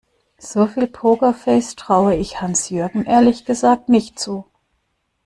[0.39, 4.45] So viel Pokerface traue ich Hans-Jürgen ehrlich gesagt nicht zu.